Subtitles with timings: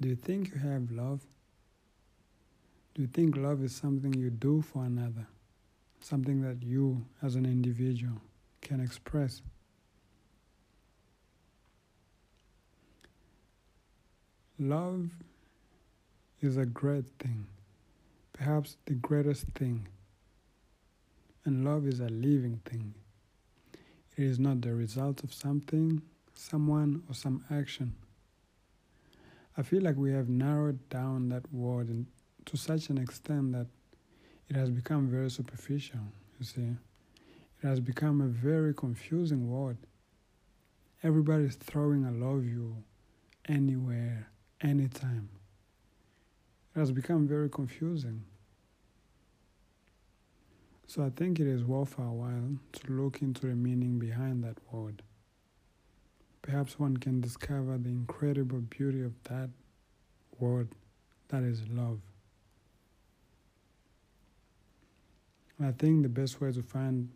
[0.00, 1.20] Do you think you have love?
[2.94, 5.26] Do you think love is something you do for another?
[6.00, 8.20] Something that you, as an individual,
[8.60, 9.42] can express?
[14.58, 15.10] Love
[16.40, 17.46] is a great thing,
[18.32, 19.86] perhaps the greatest thing.
[21.44, 22.94] And love is a living thing.
[24.16, 26.02] It is not the result of something,
[26.34, 27.94] someone, or some action.
[29.58, 32.06] I feel like we have narrowed down that word in,
[32.44, 33.66] to such an extent that
[34.48, 36.00] it has become very superficial,
[36.38, 36.76] you see.
[37.62, 39.78] It has become a very confusing word.
[41.02, 42.76] Everybody is throwing I love you
[43.48, 44.28] anywhere,
[44.60, 45.30] anytime.
[46.74, 48.24] It has become very confusing.
[50.86, 54.58] So I think it is worth our while to look into the meaning behind that
[54.70, 55.02] word.
[56.46, 59.50] Perhaps one can discover the incredible beauty of that
[60.38, 60.68] word
[61.26, 61.98] that is love.
[65.60, 67.08] I think the best way to find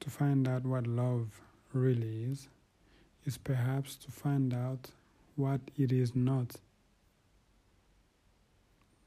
[0.00, 1.40] to find out what love
[1.72, 2.48] really is
[3.24, 4.90] is perhaps to find out
[5.36, 6.56] what it is not.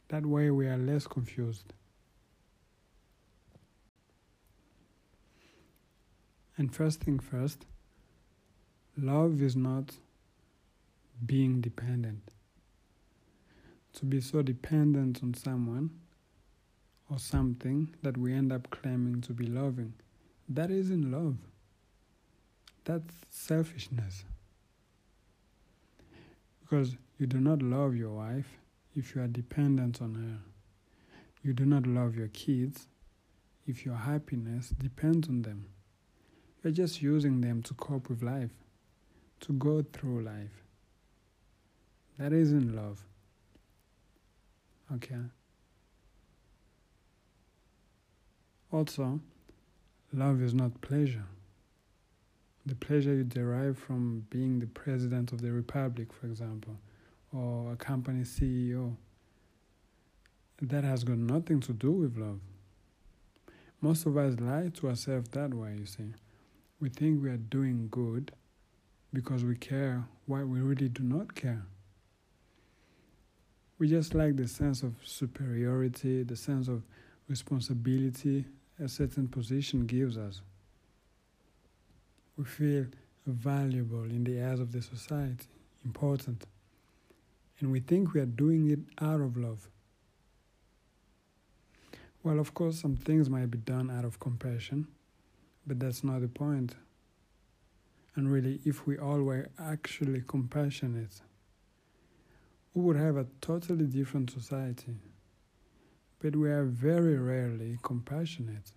[0.08, 1.72] That way we are less confused.
[6.58, 7.68] And first thing first,
[8.98, 9.96] love is not
[11.26, 12.32] being dependent.
[13.94, 15.90] To be so dependent on someone
[17.10, 19.94] or something that we end up claiming to be loving,
[20.50, 21.38] that isn't love.
[22.86, 24.24] That's selfishness.
[26.62, 28.58] Because you do not love your wife
[28.96, 30.40] if you are dependent on her.
[31.44, 32.88] You do not love your kids
[33.66, 35.68] if your happiness depends on them.
[36.64, 38.52] You're just using them to cope with life,
[39.42, 40.64] to go through life.
[42.18, 43.04] That isn't love.
[44.94, 45.16] Okay?
[48.72, 49.20] Also,
[50.14, 51.26] love is not pleasure.
[52.66, 56.78] The pleasure you derive from being the president of the republic, for example,
[57.32, 58.96] or a company CEO,
[60.62, 62.40] that has got nothing to do with love.
[63.80, 66.14] Most of us lie to ourselves that way, you see.
[66.80, 68.32] We think we are doing good
[69.14, 71.64] because we care why we really do not care.
[73.80, 76.84] We just like the sense of superiority, the sense of
[77.28, 78.46] responsibility
[78.84, 80.42] a certain position gives us.
[82.38, 82.86] We feel
[83.26, 85.48] valuable in the eyes of the society,
[85.84, 86.46] important,
[87.60, 89.68] and we think we are doing it out of love.
[92.24, 94.88] Well, of course, some things might be done out of compassion,
[95.66, 96.76] but that's not the point.
[98.18, 101.22] And really, if we all were actually compassionate,
[102.74, 104.96] we would have a totally different society.
[106.20, 108.72] But we are very rarely compassionate.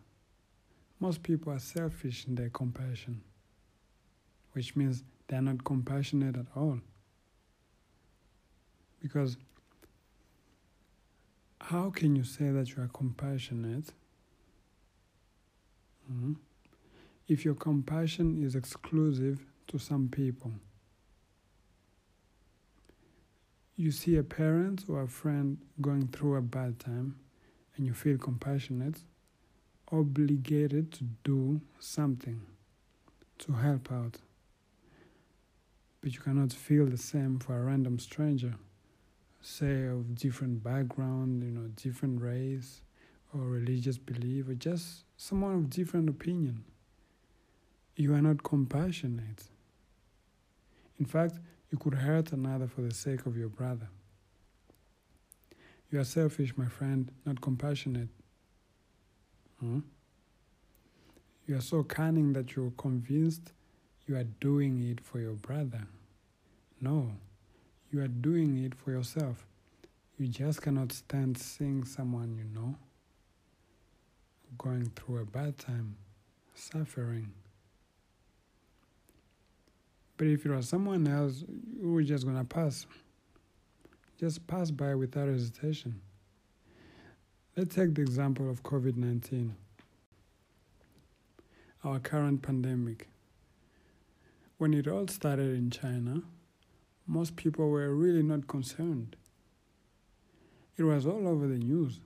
[1.00, 3.23] Most people are selfish in their compassion,
[4.53, 6.79] which means they are not compassionate at all.
[9.00, 9.39] Because
[11.62, 13.91] how can you say that you are compassionate
[16.12, 16.34] mm-hmm,
[17.31, 20.51] if your compassion is exclusive to some people?
[23.77, 27.15] You see a parent or a friend going through a bad time
[27.77, 29.05] and you feel compassionate,
[29.93, 32.41] obligated to do something
[33.39, 34.19] to help out.
[36.03, 38.55] But you cannot feel the same for a random stranger,
[39.41, 42.83] say of different background, you know, different race
[43.33, 46.65] or religious belief, or just someone of different opinion.
[47.97, 49.45] You are not compassionate.
[50.99, 51.39] In fact,
[51.71, 53.89] you could hurt another for the sake of your brother.
[55.91, 58.09] You are selfish, my friend, not compassionate.
[59.59, 59.81] Hmm?
[61.47, 63.53] You are so cunning that you're convinced
[64.06, 65.87] you are doing it for your brother.
[66.81, 67.12] No,
[67.93, 69.47] you are doing it for yourself.
[70.19, 72.76] You just cannot stand seeing someone you know
[74.59, 75.97] going through a bad time,
[76.55, 77.32] suffering.
[80.20, 81.44] But if it was someone else,
[81.81, 82.87] you were just gonna pass.
[84.19, 85.99] Just pass by without hesitation.
[87.56, 89.56] Let's take the example of COVID 19,
[91.84, 93.08] our current pandemic.
[94.58, 96.20] When it all started in China,
[97.06, 99.16] most people were really not concerned.
[100.76, 101.99] It was all over the news,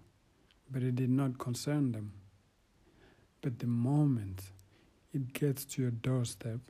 [0.70, 2.12] but it did not concern them.
[3.40, 4.52] But the moment
[5.12, 6.60] it gets to your doorstep,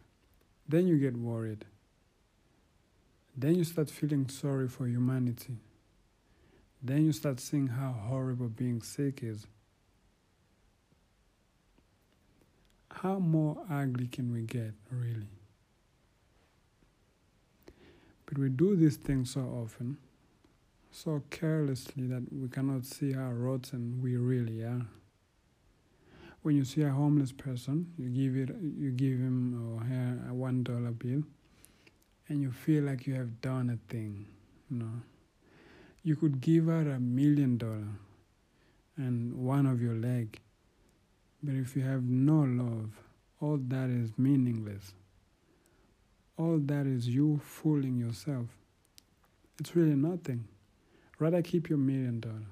[0.68, 1.64] then you get worried.
[3.36, 5.56] Then you start feeling sorry for humanity.
[6.82, 9.46] Then you start seeing how horrible being sick is.
[12.90, 15.28] How more ugly can we get, really?
[18.26, 19.98] But we do these things so often,
[20.90, 24.86] so carelessly that we cannot see how rotten we really are.
[26.44, 30.34] When you see a homeless person, you give it, you give him or her a
[30.34, 31.22] one dollar bill,
[32.28, 34.26] and you feel like you have done a thing.
[34.70, 34.92] You know,
[36.02, 37.88] you could give her a million dollar
[38.98, 40.38] and one of your leg,
[41.42, 42.90] but if you have no love,
[43.40, 44.92] all that is meaningless.
[46.36, 48.48] All that is you fooling yourself.
[49.58, 50.46] It's really nothing.
[51.18, 52.50] Rather keep your million dollar.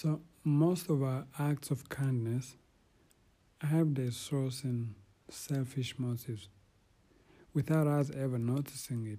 [0.00, 2.54] So, most of our acts of kindness
[3.60, 4.94] have their source in
[5.28, 6.48] selfish motives
[7.52, 9.18] without us ever noticing it.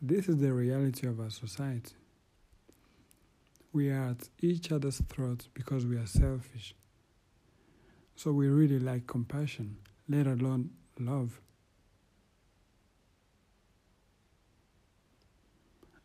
[0.00, 1.96] This is the reality of our society.
[3.72, 6.76] We are at each other's throats because we are selfish.
[8.14, 9.78] So we really like compassion,
[10.08, 10.70] let alone
[11.00, 11.40] love.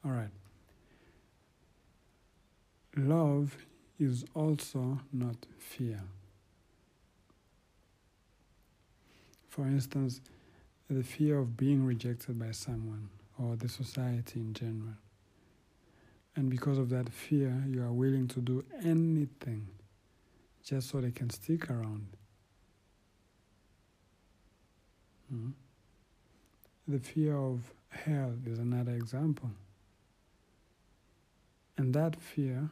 [0.04, 0.32] All right.
[2.96, 3.58] Love
[4.00, 6.00] is also not fear.
[9.50, 10.22] For instance,
[10.90, 13.10] the fear of being rejected by someone
[13.40, 14.96] or the society in general.
[16.36, 19.68] And because of that fear, you are willing to do anything
[20.64, 22.08] just so they can stick around.
[25.34, 25.50] Mm-hmm.
[26.88, 29.52] The fear of hell is another example.
[31.78, 32.70] And that fear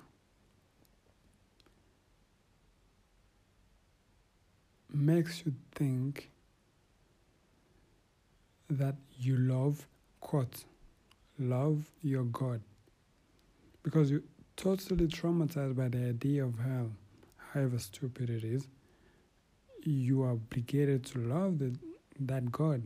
[4.94, 6.30] makes you think
[8.70, 9.88] that you love,
[10.20, 10.64] quote,
[11.40, 12.62] love your God.
[13.84, 14.24] Because you're
[14.56, 16.92] totally traumatized by the idea of hell,
[17.54, 18.68] however stupid it is,
[19.84, 21.76] you are obligated to love the,
[22.20, 22.84] that God.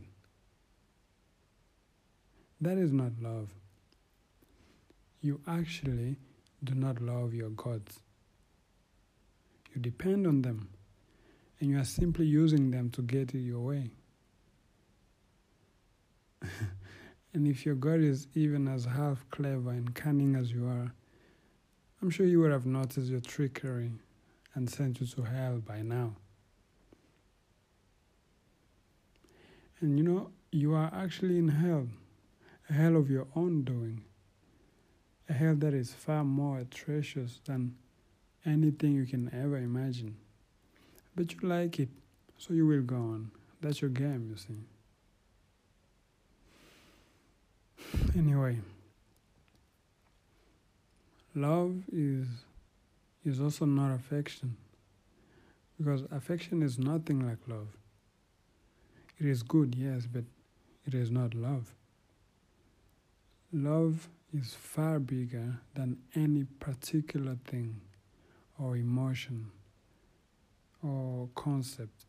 [2.60, 3.50] That is not love.
[5.20, 6.16] You actually
[6.64, 8.00] do not love your gods.
[9.74, 10.70] You depend on them,
[11.60, 13.90] and you are simply using them to get your way.
[17.32, 20.92] and if your God is even as half clever and cunning as you are,
[22.02, 23.90] I'm sure you would have noticed your trickery
[24.54, 26.16] and sent you to hell by now.
[29.80, 31.88] And you know, you are actually in hell,
[32.68, 34.04] a hell of your own doing,
[35.28, 37.76] a hell that is far more atrocious than
[38.44, 40.16] anything you can ever imagine.
[41.16, 41.88] But you like it,
[42.36, 43.30] so you will go on.
[43.62, 44.60] That's your game, you see.
[48.16, 48.58] Anyway,
[51.34, 52.26] love is
[53.24, 54.56] is also not affection
[55.78, 57.68] because affection is nothing like love.
[59.18, 60.24] It is good, yes, but
[60.86, 61.74] it is not love.
[63.52, 67.80] Love is far bigger than any particular thing
[68.58, 69.50] or emotion
[70.86, 72.06] or concept.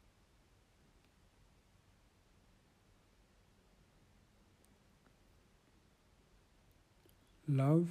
[7.47, 7.87] Love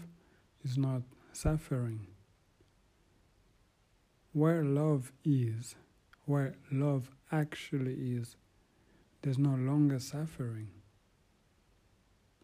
[0.64, 2.06] is not suffering.
[4.32, 5.74] Where love is,
[6.26, 8.36] where love actually is,
[9.22, 10.68] there's no longer suffering.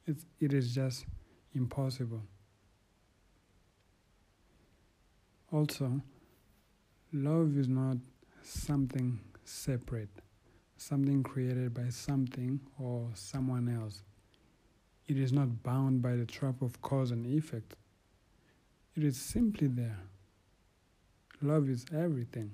[0.06, 1.04] It's, it is just
[1.54, 2.22] impossible.
[5.52, 6.00] Also,
[7.12, 7.98] love is not
[8.42, 10.08] something separate,
[10.76, 14.02] something created by something or someone else.
[15.08, 17.74] It is not bound by the trap of cause and effect.
[18.96, 19.98] It is simply there.
[21.40, 22.52] Love is everything.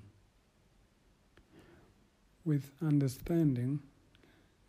[2.45, 3.79] With understanding,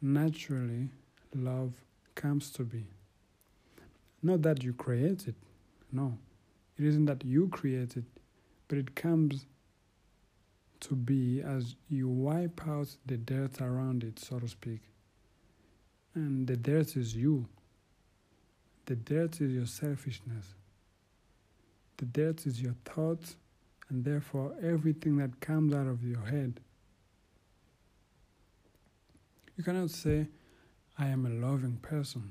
[0.03, 0.89] naturally,
[1.35, 1.73] love
[2.15, 2.85] comes to be.
[4.23, 5.37] Not that you create it,
[5.91, 6.19] no.
[6.79, 8.05] It isn't that you create it,
[8.69, 9.47] but it comes
[10.80, 14.80] to be as you wipe out the dirt around it, so to speak.
[16.14, 17.46] And the dirt is you.
[18.87, 20.54] The dirt is your selfishness.
[21.99, 23.37] The dirt is your thoughts,
[23.88, 26.60] and therefore everything that comes out of your head.
[29.56, 30.26] You cannot say,
[30.99, 32.30] I am a loving person.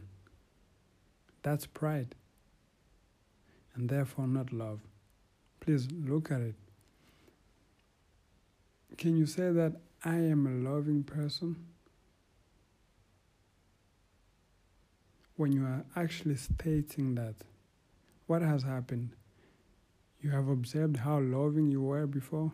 [1.44, 2.16] That's pride,
[3.76, 4.80] and therefore not love.
[5.60, 6.56] Please look at it.
[9.00, 11.56] Can you say that I am a loving person,
[15.38, 17.36] when you are actually stating that,
[18.28, 19.12] what has happened?
[20.20, 22.52] You have observed how loving you were before.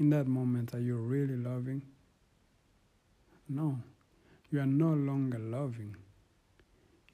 [0.00, 1.82] In that moment, are you really loving?
[3.48, 3.78] No,
[4.50, 5.94] you are no longer loving.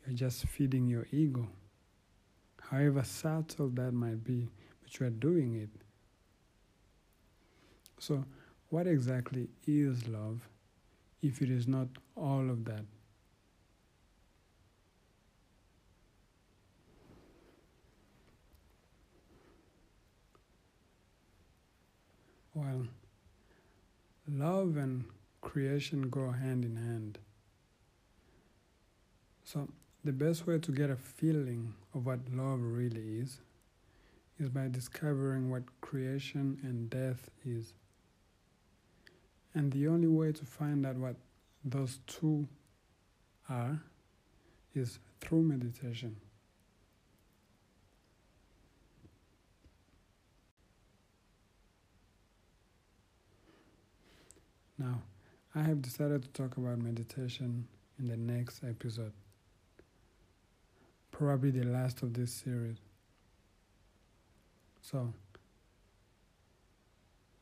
[0.07, 1.49] You're just feeding your ego.
[2.63, 4.49] However subtle that might be,
[4.81, 5.69] but you are doing it.
[7.99, 8.25] So,
[8.71, 10.49] what exactly is love
[11.23, 12.85] if it is not all of that?
[22.55, 22.87] Well,
[24.29, 25.05] love and
[25.41, 27.19] creation go hand in hand.
[29.45, 29.69] So,
[30.05, 33.41] the best way to get a feeling of what love really is
[34.39, 37.73] is by discovering what creation and death is.
[39.57, 41.17] And the only way to find out what
[41.65, 42.47] those two
[43.49, 43.81] are
[44.75, 46.15] is through meditation.
[54.79, 55.01] Now,
[55.55, 57.67] I have decided to talk about meditation
[57.99, 59.15] in the next episode,
[61.11, 62.77] probably the last of this series.
[64.83, 65.15] So,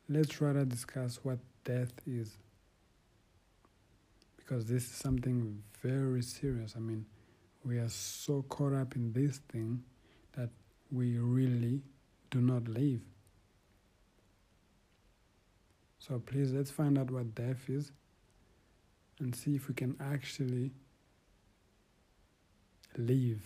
[0.08, 2.36] let's rather discuss what death is.
[4.36, 6.74] Because this is something very serious.
[6.76, 7.06] I mean,
[7.64, 9.82] we are so caught up in this thing
[10.36, 10.50] that
[10.92, 11.80] we really
[12.30, 13.00] do not live.
[15.98, 17.90] So please let's find out what death is
[19.18, 20.72] and see if we can actually
[22.98, 23.40] live.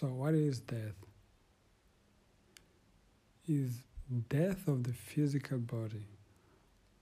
[0.00, 0.96] So what is death?
[3.46, 3.82] Is
[4.28, 6.06] death of the physical body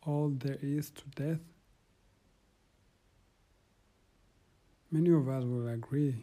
[0.05, 1.41] all there is to death?
[4.91, 6.17] Many of us will agree.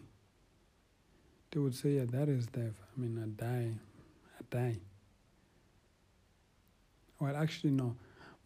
[1.51, 2.75] They would say, yeah, that is death.
[2.95, 3.71] I mean, I die
[4.39, 4.77] I die.
[7.19, 7.95] Well, actually, no.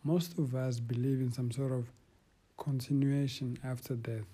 [0.03, 1.85] Most of us believe in some sort of
[2.57, 4.25] continuation after death,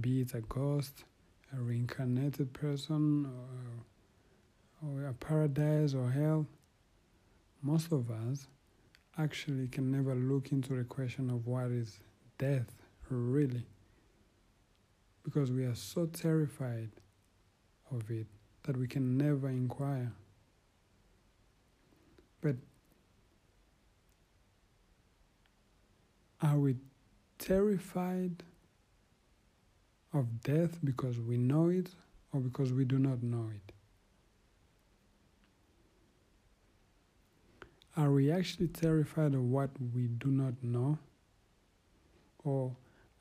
[0.00, 1.04] be it a ghost,
[1.56, 3.84] a reincarnated person, or,
[4.84, 6.46] or a paradise or hell.
[7.62, 8.48] Most of us
[9.18, 12.00] actually can never look into the question of what is
[12.38, 12.72] death
[13.08, 13.62] really
[15.22, 16.90] because we are so terrified
[17.90, 18.26] of it
[18.64, 20.12] that we can never inquire.
[22.40, 22.56] But
[26.40, 26.76] are we
[27.38, 28.42] terrified
[30.12, 31.90] of death because we know it
[32.32, 33.71] or because we do not know it?
[37.96, 40.98] Are we actually terrified of what we do not know?
[42.42, 42.74] Or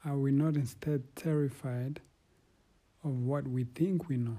[0.05, 1.99] are we not instead terrified
[3.03, 4.37] of what we think we know?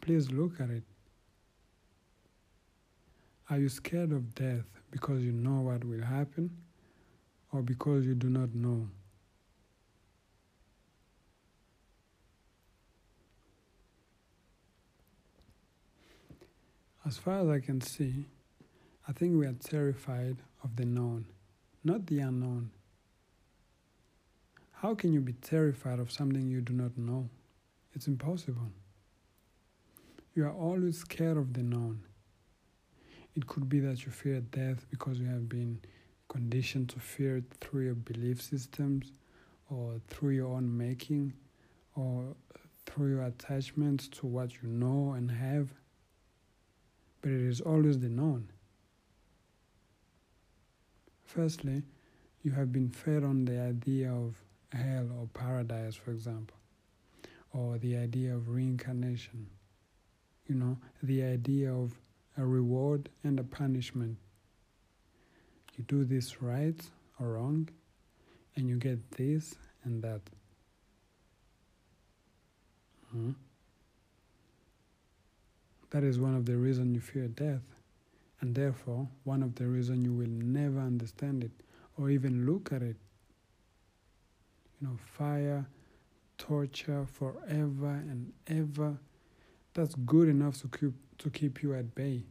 [0.00, 0.82] Please look at it.
[3.48, 6.50] Are you scared of death because you know what will happen
[7.52, 8.88] or because you do not know?
[17.10, 18.24] As far as I can see,
[19.08, 21.26] I think we are terrified of the known,
[21.82, 22.70] not the unknown.
[24.74, 27.28] How can you be terrified of something you do not know?
[27.94, 28.70] It's impossible.
[30.36, 32.04] You are always scared of the known.
[33.34, 35.80] It could be that you fear death because you have been
[36.28, 39.10] conditioned to fear it through your belief systems
[39.68, 41.32] or through your own making
[41.96, 42.36] or
[42.86, 45.74] through your attachment to what you know and have.
[47.20, 48.48] But it is always the known.
[51.24, 51.82] Firstly,
[52.42, 56.56] you have been fed on the idea of hell or paradise, for example,
[57.52, 59.46] or the idea of reincarnation,
[60.48, 61.92] you know, the idea of
[62.36, 64.16] a reward and a punishment.
[65.76, 66.80] You do this right
[67.18, 67.68] or wrong,
[68.56, 70.20] and you get this and that.
[73.12, 73.32] Hmm?
[75.90, 77.74] That is one of the reasons you fear death,
[78.40, 81.50] and therefore one of the reasons you will never understand it
[81.98, 82.96] or even look at it.
[84.80, 85.66] You know, fire,
[86.38, 88.96] torture forever and ever.
[89.74, 92.22] That's good enough to keep to keep you at bay,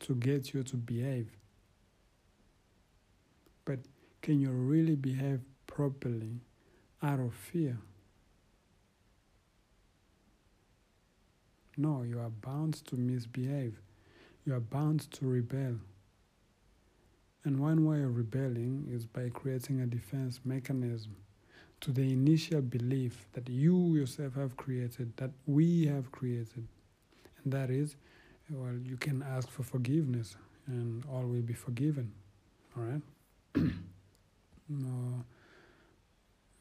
[0.00, 1.28] to get you to behave.
[3.64, 3.80] But
[4.22, 6.40] can you really behave properly
[7.02, 7.78] out of fear?
[11.76, 13.80] No, you are bound to misbehave.
[14.44, 15.76] You are bound to rebel.
[17.44, 21.16] And one way of rebelling is by creating a defense mechanism
[21.80, 26.68] to the initial belief that you yourself have created, that we have created.
[27.42, 27.96] And that is,
[28.50, 30.36] well, you can ask for forgiveness
[30.66, 32.12] and all will be forgiven.
[32.76, 33.02] All right?
[34.68, 35.24] no,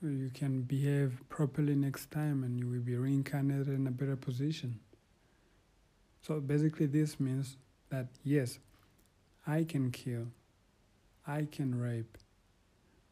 [0.01, 4.79] you can behave properly next time and you will be reincarnated in a better position.
[6.21, 7.57] So basically, this means
[7.89, 8.59] that yes,
[9.47, 10.27] I can kill,
[11.25, 12.17] I can rape,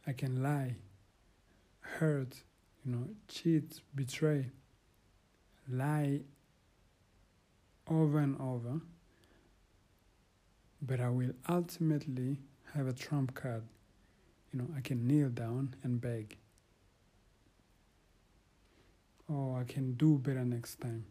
[0.06, 0.76] I can lie,
[1.82, 2.36] hurt,
[2.86, 4.52] you know, cheat, betray,
[5.68, 6.22] lie
[7.90, 8.80] over and over,
[10.82, 12.38] but I will ultimately
[12.76, 13.64] have a trump card.
[14.54, 16.38] You know, I can kneel down and beg.
[19.32, 21.06] Oh, I can do better next time.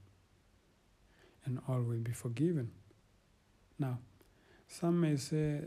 [1.49, 2.71] And all will be forgiven.
[3.79, 4.01] Now,
[4.67, 5.63] some may say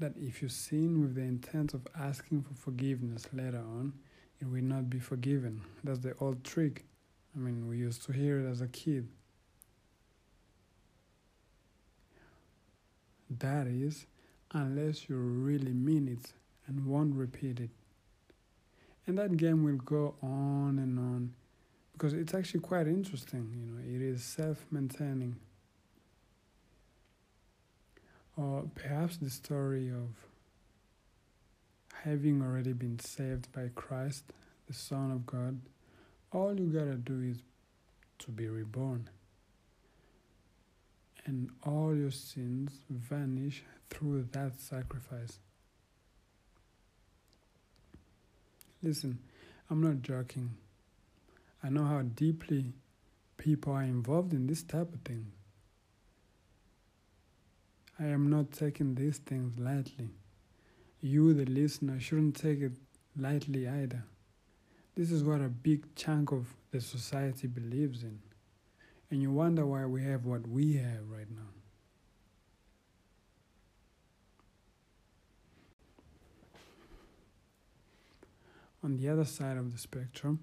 [0.00, 3.92] that if you sin with the intent of asking for forgiveness later on,
[4.40, 5.62] it will not be forgiven.
[5.84, 6.84] That's the old trick.
[7.36, 9.06] I mean, we used to hear it as a kid.
[13.38, 14.06] That is,
[14.52, 16.32] unless you really mean it
[16.66, 17.70] and won't repeat it.
[19.06, 21.34] And that game will go on and on
[22.00, 25.36] because it's actually quite interesting, you know, it is self maintaining.
[28.38, 30.08] Or perhaps the story of
[32.04, 34.24] having already been saved by Christ,
[34.66, 35.60] the Son of God,
[36.32, 37.42] all you gotta do is
[38.20, 39.10] to be reborn.
[41.26, 45.38] And all your sins vanish through that sacrifice.
[48.82, 49.18] Listen,
[49.68, 50.56] I'm not joking.
[51.62, 52.72] I know how deeply
[53.36, 55.32] people are involved in this type of thing.
[57.98, 60.08] I am not taking these things lightly.
[61.02, 62.72] You, the listener, shouldn't take it
[63.16, 64.04] lightly either.
[64.96, 68.20] This is what a big chunk of the society believes in.
[69.10, 71.42] And you wonder why we have what we have right now.
[78.82, 80.40] On the other side of the spectrum,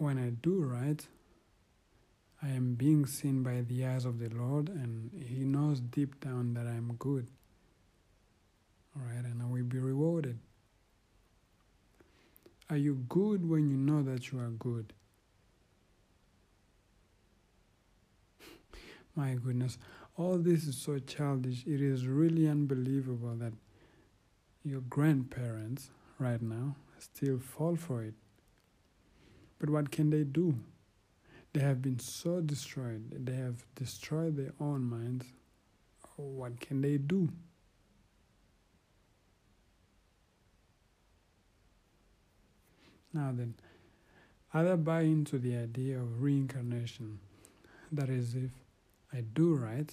[0.00, 1.06] when I do right,
[2.42, 6.54] I am being seen by the eyes of the Lord, and He knows deep down
[6.54, 7.26] that I am good.
[8.96, 10.38] Alright, and I will be rewarded.
[12.70, 14.94] Are you good when you know that you are good?
[19.14, 19.76] My goodness,
[20.16, 21.64] all this is so childish.
[21.66, 23.52] It is really unbelievable that
[24.64, 28.14] your grandparents right now still fall for it.
[29.60, 30.54] But what can they do?
[31.52, 35.26] They have been so destroyed, they have destroyed their own minds.
[36.16, 37.28] What can they do?
[43.12, 43.54] Now then,
[44.54, 47.18] either buy into the idea of reincarnation,
[47.90, 48.50] that is, if
[49.12, 49.92] I do right,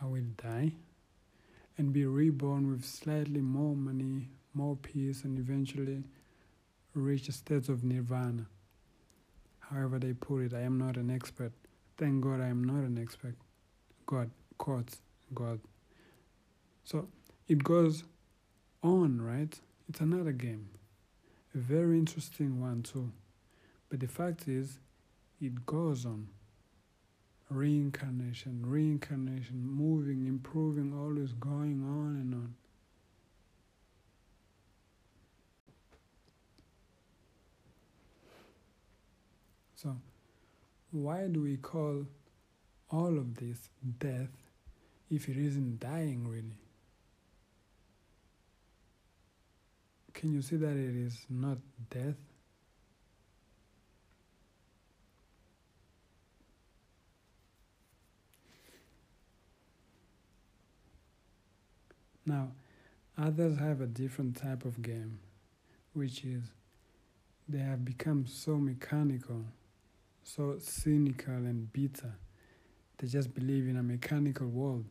[0.00, 0.72] I will die
[1.76, 6.02] and be reborn with slightly more money, more peace, and eventually
[6.94, 8.46] reach a state of nirvana
[9.70, 10.54] however they put it.
[10.54, 11.52] I am not an expert.
[11.96, 13.34] Thank God I am not an expert.
[14.06, 15.00] God, quotes,
[15.34, 15.60] God.
[16.84, 17.08] So
[17.48, 18.04] it goes
[18.82, 19.58] on, right?
[19.88, 20.68] It's another game.
[21.54, 23.10] A very interesting one, too.
[23.90, 24.78] But the fact is,
[25.40, 26.28] it goes on.
[27.50, 32.37] Reincarnation, reincarnation, moving, improving, always going on and on.
[39.80, 39.96] So,
[40.90, 42.04] why do we call
[42.90, 43.68] all of this
[44.00, 44.30] death
[45.08, 46.58] if it isn't dying really?
[50.14, 51.58] Can you see that it is not
[51.90, 52.16] death?
[62.26, 62.48] Now,
[63.16, 65.20] others have a different type of game,
[65.92, 66.42] which is
[67.48, 69.44] they have become so mechanical
[70.28, 72.14] so cynical and bitter.
[72.98, 74.84] They just believe in a mechanical world.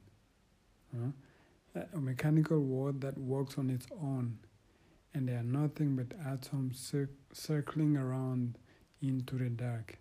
[1.93, 4.39] A mechanical world that works on its own,
[5.13, 8.57] and they are nothing but atoms cir- circling around
[9.01, 9.99] into the dark.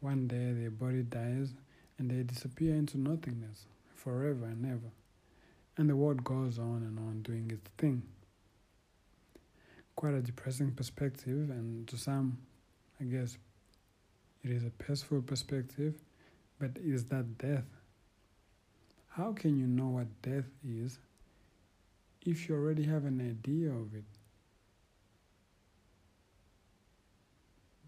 [0.00, 1.54] One day their body dies
[1.98, 4.90] and they disappear into nothingness forever and ever.
[5.76, 8.02] And the world goes on and on doing its thing.
[9.94, 12.38] Quite a depressing perspective, and to some,
[13.00, 13.38] I guess,
[14.44, 15.94] It is a peaceful perspective,
[16.60, 17.64] but is that death?
[19.08, 20.98] How can you know what death is
[22.26, 24.04] if you already have an idea of it?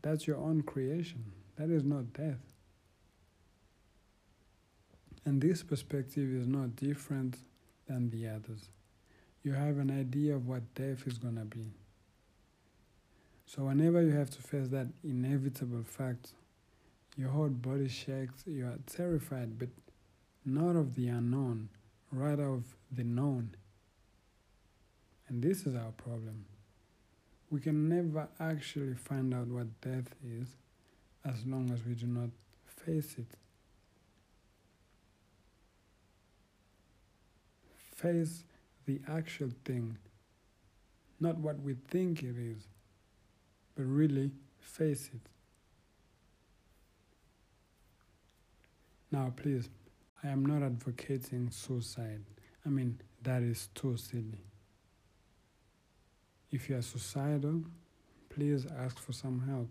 [0.00, 1.24] That's your own creation.
[1.56, 2.40] That is not death.
[5.24, 7.36] And this perspective is not different
[7.88, 8.68] than the others.
[9.42, 11.72] You have an idea of what death is going to be.
[13.46, 16.32] So, whenever you have to face that inevitable fact,
[17.16, 19.68] your whole body shakes, you are terrified, but
[20.44, 21.68] not of the unknown,
[22.12, 23.50] rather of the known.
[25.28, 26.44] And this is our problem.
[27.50, 30.48] We can never actually find out what death is
[31.24, 32.30] as long as we do not
[32.66, 33.26] face it.
[37.94, 38.44] Face
[38.84, 39.96] the actual thing,
[41.18, 42.66] not what we think it is,
[43.74, 45.20] but really face it.
[49.10, 49.68] Now, please,
[50.22, 52.22] I am not advocating suicide.
[52.64, 54.44] I mean, that is too silly.
[56.50, 57.62] If you are suicidal,
[58.28, 59.68] please ask for some help.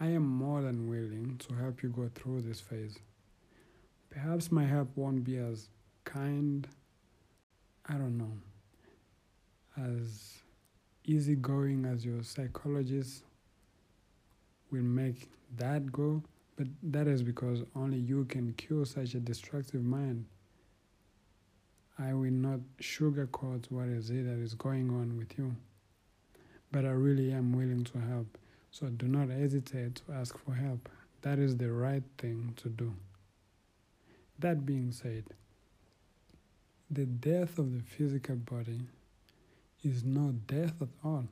[0.00, 2.98] I am more than willing to help you go through this phase.
[4.10, 5.68] Perhaps my help won't be as
[6.04, 6.66] kind,
[7.86, 8.32] I don't know,
[9.76, 10.38] as
[11.04, 13.24] easygoing as your psychologist
[14.70, 16.22] will make that go,
[16.56, 20.26] but that is because only you can cure such a destructive mind.
[21.98, 25.54] I will not sugarcoat what is it that is going on with you,
[26.70, 28.38] but I really am willing to help.
[28.70, 30.88] So do not hesitate to ask for help.
[31.22, 32.94] That is the right thing to do.
[34.38, 35.24] That being said,
[36.90, 38.80] the death of the physical body
[39.84, 41.26] is not death at all.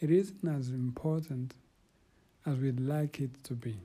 [0.00, 1.54] It isn't as important
[2.44, 3.76] as we'd like it to be.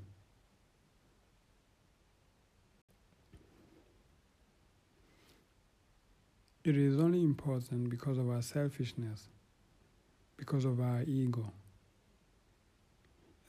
[6.64, 9.30] It is only important because of our selfishness,
[10.36, 11.52] because of our ego.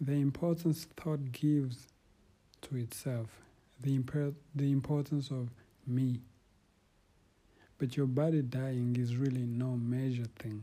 [0.01, 1.89] The importance thought gives
[2.63, 3.41] to itself,
[3.81, 5.49] the, imper- the importance of
[5.85, 6.21] me.
[7.79, 10.63] But your body dying is really no major thing.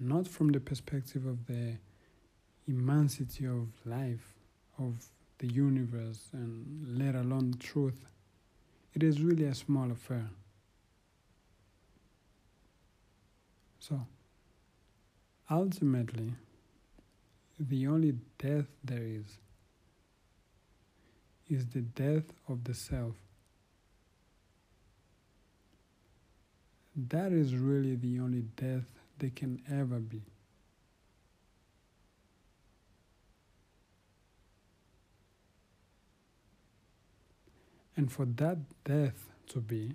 [0.00, 1.76] Not from the perspective of the
[2.66, 4.34] immensity of life,
[4.78, 4.94] of
[5.38, 8.06] the universe, and let alone truth.
[8.94, 10.28] It is really a small affair.
[13.80, 14.00] So,
[15.50, 16.32] ultimately,
[17.58, 19.38] the only death there is
[21.48, 23.14] is the death of the self.
[26.96, 28.84] That is really the only death
[29.18, 30.22] there can ever be.
[37.96, 39.94] And for that death to be,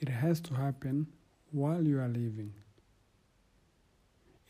[0.00, 1.06] it has to happen
[1.50, 2.52] while you are living.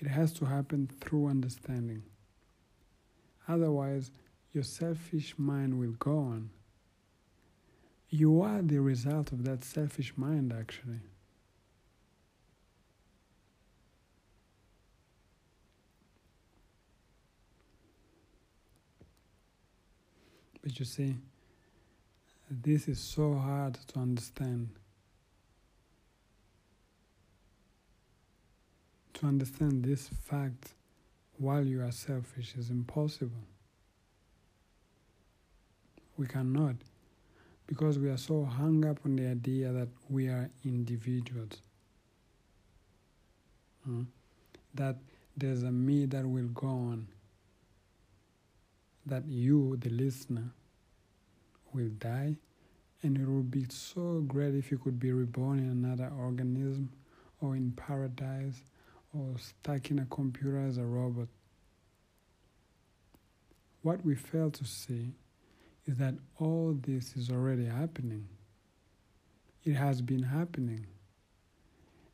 [0.00, 2.02] It has to happen through understanding.
[3.46, 4.10] Otherwise,
[4.52, 6.50] your selfish mind will go on.
[8.08, 11.00] You are the result of that selfish mind, actually.
[20.62, 21.16] But you see,
[22.50, 24.68] this is so hard to understand.
[29.14, 30.74] To understand this fact
[31.38, 33.44] while you are selfish is impossible.
[36.16, 36.76] We cannot
[37.66, 41.62] because we are so hung up on the idea that we are individuals.
[43.84, 44.02] Hmm?
[44.74, 44.96] That
[45.36, 47.08] there's a me that will go on
[49.06, 50.52] that you, the listener,
[51.72, 52.36] will die,
[53.02, 56.90] and it would be so great if you could be reborn in another organism
[57.40, 58.62] or in paradise
[59.12, 61.28] or stuck in a computer as a robot.
[63.82, 65.12] What we fail to see
[65.86, 68.28] is that all this is already happening.
[69.64, 70.86] It has been happening.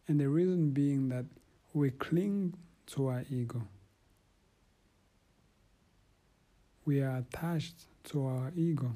[0.06, 1.26] And the reason being that
[1.74, 2.54] we cling
[2.86, 3.62] to our ego.
[6.88, 8.90] We are attached to our ego,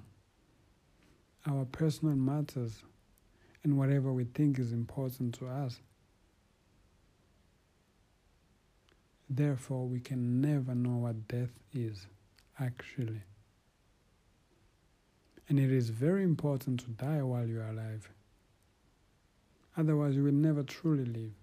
[1.47, 2.83] our personal matters,
[3.63, 5.79] and whatever we think is important to us.
[9.29, 12.07] Therefore, we can never know what death is,
[12.59, 13.21] actually.
[15.51, 18.09] And it is very important to die while you are alive.
[19.77, 21.42] Otherwise, you will never truly live.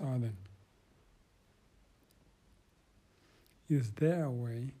[0.00, 0.34] So then,
[3.68, 4.72] is there a way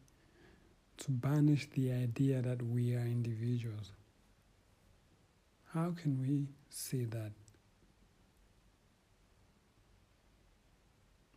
[0.96, 3.92] to banish the idea that we are individuals?
[5.74, 7.32] How can we see that?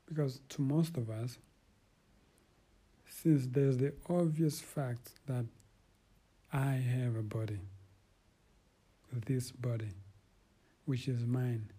[0.08, 1.38] Because to most of us,
[3.10, 5.46] since there's the obvious fact that
[6.54, 7.60] I have a body,
[9.26, 9.89] this body,
[10.86, 11.69] which is mine,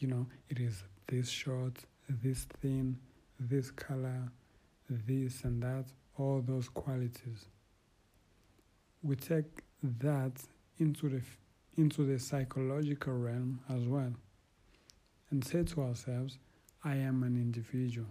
[0.00, 2.98] you know, it is this short, this thin,
[3.38, 4.32] this color,
[4.88, 5.84] this and that,
[6.16, 7.46] all those qualities.
[9.02, 10.32] We take that
[10.78, 11.22] into the
[11.76, 14.12] into the psychological realm as well
[15.30, 16.38] and say to ourselves,
[16.84, 18.08] I am an individual.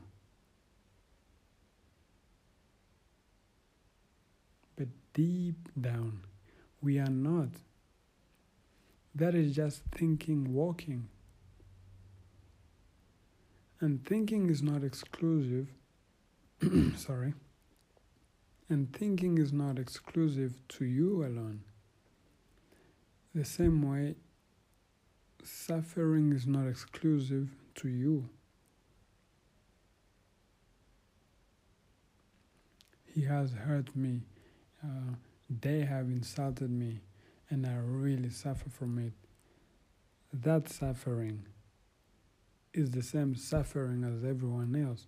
[4.77, 6.21] But deep down,
[6.81, 7.49] we are not.
[9.13, 11.09] That is just thinking walking.
[13.81, 15.67] And thinking is not exclusive.
[16.97, 17.33] sorry.
[18.69, 21.61] And thinking is not exclusive to you alone.
[23.33, 24.15] The same way,
[25.43, 28.29] suffering is not exclusive to you.
[33.05, 34.21] He has hurt me.
[34.83, 35.15] Uh,
[35.49, 36.99] they have insulted me,
[37.49, 39.13] and I really suffer from it.
[40.31, 41.45] That suffering
[42.73, 45.07] is the same suffering as everyone else.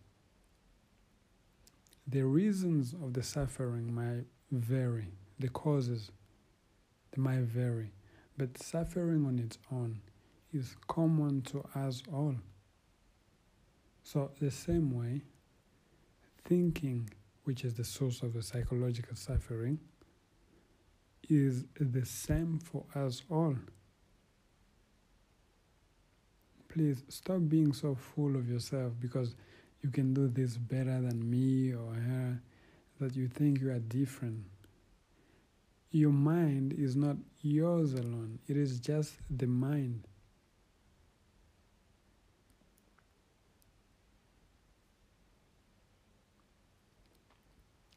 [2.08, 5.08] The reasons of the suffering might vary,
[5.40, 6.12] the causes
[7.12, 7.92] they might vary.
[8.38, 10.02] But suffering on its own
[10.54, 12.36] is common to us all.
[14.04, 15.22] So, the same way,
[16.46, 17.10] thinking,
[17.44, 19.80] which is the source of the psychological suffering,
[21.30, 23.56] is the same for us all.
[26.72, 29.36] Please stop being so full of yourself because
[29.82, 32.40] you can do this better than me or her,
[33.02, 34.46] that you think you are different.
[35.92, 40.08] Your mind is not yours alone, it is just the mind.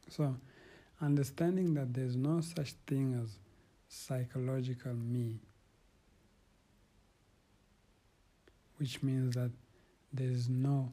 [0.09, 0.35] So,
[1.01, 3.37] understanding that there's no such thing as
[3.89, 5.39] psychological me,
[8.85, 9.51] which means that
[10.13, 10.93] there is no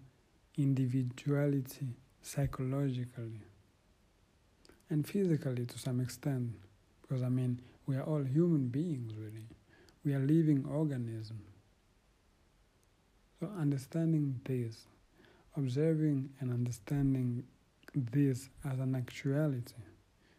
[0.58, 1.90] individuality
[2.22, 3.42] psychologically
[4.90, 6.52] and physically to some extent.
[7.02, 9.46] Because I mean, we are all human beings, really.
[10.06, 11.50] We are living organisms.
[13.42, 14.86] So, understanding this,
[15.58, 17.44] observing and understanding
[17.94, 19.84] this as an actuality,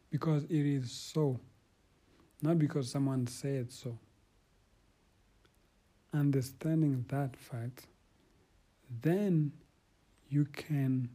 [0.08, 1.38] because it is so,
[2.40, 3.98] not because someone said so.
[6.14, 7.86] Understanding that fact,
[9.02, 9.52] then
[10.28, 11.08] you can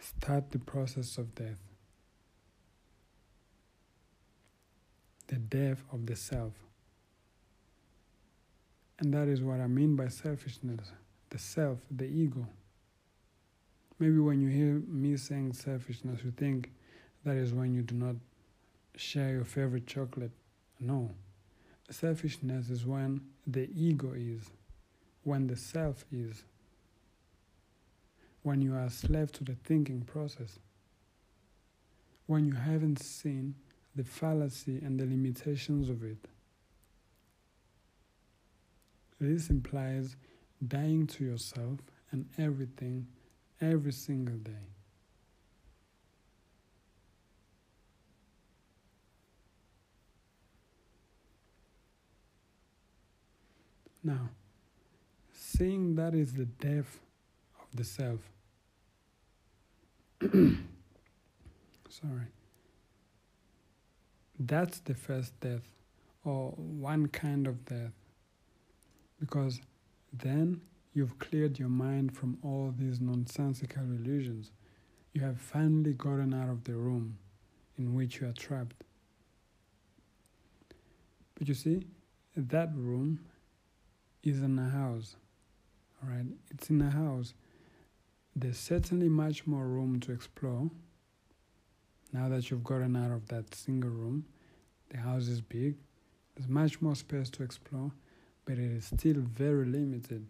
[0.00, 1.58] start the process of death.
[5.28, 6.52] the death of the self.
[8.98, 10.92] And that is what I mean by selfishness
[11.30, 12.46] the self, the ego.
[13.98, 16.70] Maybe when you hear me saying selfishness, you think
[17.24, 18.14] that is when you do not
[18.94, 20.30] share your favorite chocolate.
[20.78, 21.10] No.
[21.90, 24.50] Selfishness is when the ego is,
[25.22, 26.44] when the self is,
[28.42, 30.58] when you are a slave to the thinking process,
[32.26, 33.54] when you haven't seen
[33.94, 36.18] the fallacy and the limitations of it.
[39.20, 40.16] This implies
[40.66, 41.78] dying to yourself
[42.10, 43.06] and everything
[43.60, 44.73] every single day.
[54.06, 54.28] Now,
[55.32, 57.00] seeing that is the death
[57.58, 58.20] of the self.
[61.88, 62.26] Sorry.
[64.38, 65.62] That's the first death,
[66.22, 67.92] or one kind of death.
[69.18, 69.60] Because
[70.12, 70.60] then
[70.92, 74.50] you've cleared your mind from all these nonsensical illusions.
[75.14, 77.16] You have finally gotten out of the room
[77.78, 78.84] in which you are trapped.
[81.38, 81.86] But you see,
[82.36, 83.20] that room
[84.24, 85.16] is in a house.
[86.02, 87.34] Alright, it's in a house.
[88.36, 90.70] There's certainly much more room to explore
[92.14, 94.24] now that you've gotten out of that single room,
[94.90, 95.74] the house is big,
[96.36, 97.90] there's much more space to explore,
[98.44, 100.24] but it is still very limited.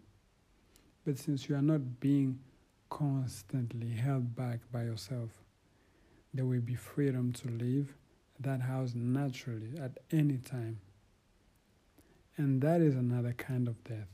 [1.05, 2.39] But since you are not being
[2.89, 5.29] constantly held back by yourself,
[6.33, 7.93] there will be freedom to leave
[8.39, 10.79] that house naturally at any time.
[12.37, 14.07] And that is another kind of death.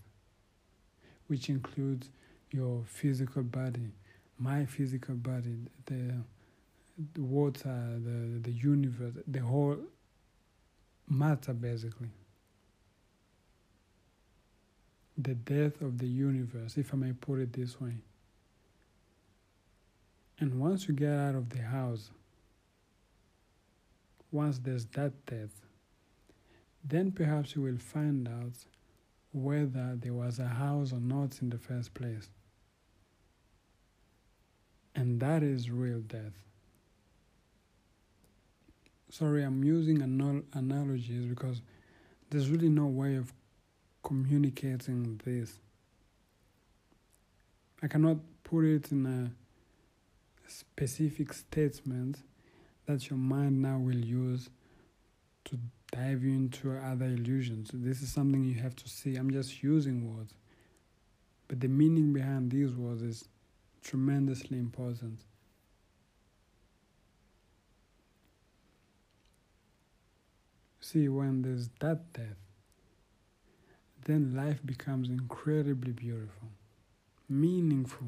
[1.28, 2.10] which includes
[2.52, 3.92] your physical body,
[4.38, 5.56] my physical body,
[5.86, 6.14] the,
[7.14, 9.78] the water, the, the universe, the whole
[11.10, 12.10] matter basically.
[15.18, 17.94] The death of the universe, if I may put it this way.
[20.40, 22.12] And once you get out of the house,
[24.32, 25.50] once there's that death,
[26.84, 28.54] then perhaps you will find out
[29.34, 32.30] whether there was a house or not in the first place.
[34.96, 36.34] And that is real death.
[39.10, 41.62] Sorry, I'm using anal- analogies because
[42.30, 43.34] there's really no way of
[44.04, 45.60] communicating this.
[47.84, 52.20] I cannot put it in a specific statement
[52.86, 54.50] that your mind now will use
[55.52, 55.60] to
[55.92, 57.70] dive you into other illusions.
[57.74, 59.16] This is something you have to see.
[59.16, 60.34] I'm just using words.
[61.48, 63.28] But the meaning behind these words is
[63.84, 65.20] tremendously important.
[70.80, 72.38] See, when there's that death,
[74.06, 76.50] then life becomes incredibly beautiful,
[77.30, 78.08] meaningful,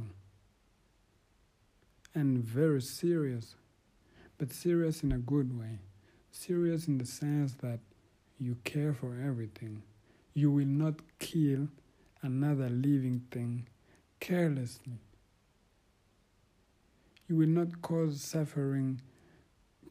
[2.15, 3.55] and very serious,
[4.37, 5.79] but serious in a good way.
[6.35, 7.79] Serious in the sense that
[8.39, 9.83] you care for everything.
[10.33, 11.67] You will not kill
[12.23, 13.67] another living thing
[14.19, 14.97] carelessly.
[17.29, 18.99] You will not cause suffering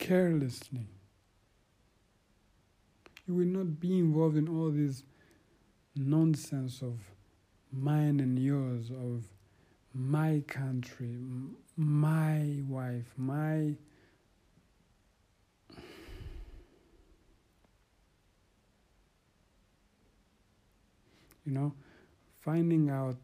[0.01, 0.89] carelessly.
[3.29, 5.05] You will not be involved in all this
[5.95, 6.99] nonsense of
[7.73, 9.29] mine and yours, of
[9.95, 11.15] my country,
[11.77, 13.77] my wife, my.
[21.45, 21.75] You know,
[22.41, 23.17] finding out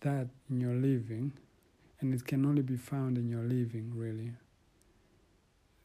[0.00, 1.32] that in your living,
[2.00, 4.32] and it can only be found in your living, really,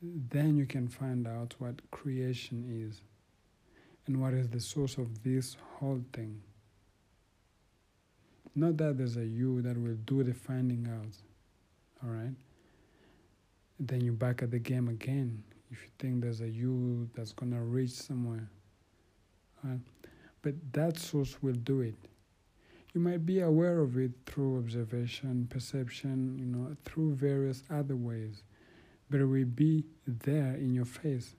[0.02, 3.02] then you can find out what creation is
[4.08, 6.42] and what is the source of this whole thing.
[8.56, 11.16] Not that there's a you that will do the finding out,
[12.04, 12.36] all right?
[13.80, 17.64] Then you're back at the game again if you think there's a you that's gonna
[17.64, 18.50] reach somewhere,
[19.64, 19.80] all right?
[20.42, 21.96] But that source will do it.
[22.94, 28.44] You might be aware of it through observation, perception, you know, through various other ways,
[29.10, 31.36] but it will be there in your face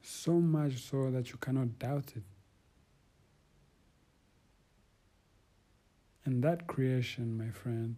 [0.00, 2.22] so much so that you cannot doubt it.
[6.24, 7.96] And that creation, my friend,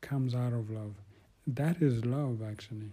[0.00, 0.94] comes out of love.
[1.46, 2.92] That is love, actually.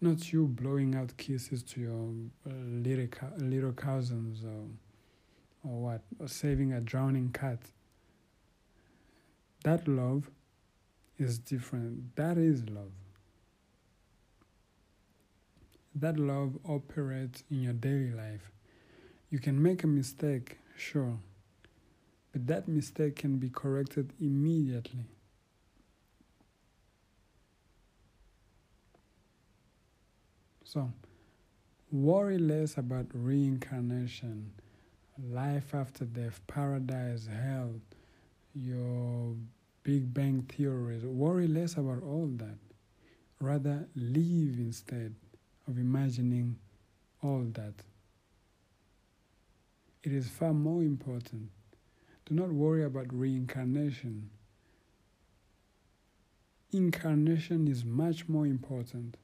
[0.00, 2.12] Not you blowing out kisses to your
[2.46, 4.68] uh, little, little cousins or,
[5.66, 7.58] or what, or saving a drowning cat.
[9.64, 10.30] That love
[11.18, 12.14] is different.
[12.16, 12.92] That is love
[15.96, 18.52] that love operates in your daily life.
[19.30, 21.18] You can make a mistake, sure,
[22.32, 25.06] but that mistake can be corrected immediately.
[30.64, 30.92] So,
[31.90, 34.52] worry less about reincarnation,
[35.22, 37.74] life after death, paradise, hell,
[38.54, 39.34] your
[39.82, 41.04] Big Bang theories.
[41.04, 42.58] Worry less about all that.
[43.40, 45.14] Rather, live instead
[45.68, 46.56] of imagining
[47.22, 47.74] all that.
[50.02, 51.50] It is far more important.
[52.26, 54.30] Do not worry about reincarnation.
[56.72, 59.16] Incarnation is much more important.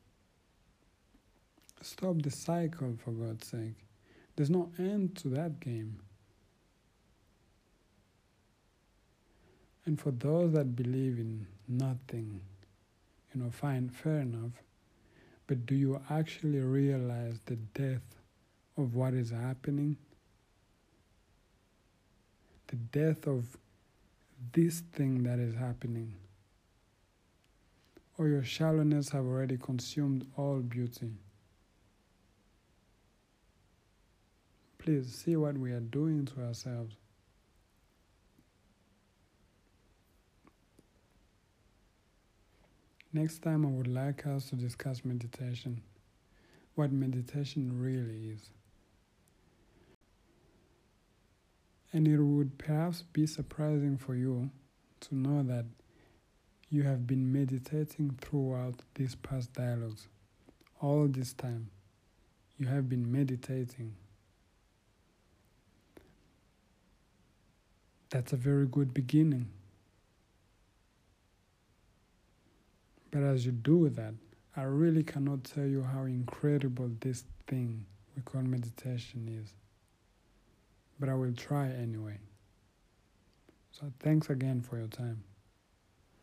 [1.81, 3.75] Stop the cycle, for God's sake.
[4.37, 6.01] There's no end to that game.
[9.85, 12.41] And for those that believe in nothing,
[13.35, 14.53] you know, fine, fair enough.
[15.47, 18.17] But do you actually realize the depth
[18.77, 19.97] of what is happening?
[22.69, 23.57] The death of
[24.53, 26.15] this thing that is happening.
[28.19, 31.13] Or your shallowness have already consumed all beauty.
[34.83, 36.97] Please see what we are doing to ourselves.
[43.13, 45.83] Next time, I would like us to discuss meditation,
[46.75, 48.51] what meditation really is.
[51.93, 54.51] And it would perhaps be surprising for you
[55.03, 55.67] to know that
[56.71, 60.09] you have been meditating throughout these past dialogues.
[60.81, 61.71] All this time,
[62.59, 63.95] you have been meditating.
[68.13, 69.49] That's a very good beginning.
[73.11, 74.13] But as you do that,
[74.55, 79.55] I really cannot tell you how incredible this thing we call meditation is.
[81.01, 82.19] But I will try anyway.
[83.71, 85.25] So thanks again for your time.